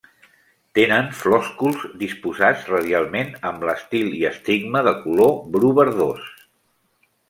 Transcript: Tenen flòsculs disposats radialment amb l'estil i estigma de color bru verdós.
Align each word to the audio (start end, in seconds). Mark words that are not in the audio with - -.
Tenen 0.77 1.11
flòsculs 1.17 1.83
disposats 2.01 2.65
radialment 2.73 3.31
amb 3.53 3.69
l'estil 3.71 4.13
i 4.23 4.27
estigma 4.35 4.85
de 4.91 4.99
color 5.07 5.35
bru 5.55 5.75
verdós. 5.85 6.31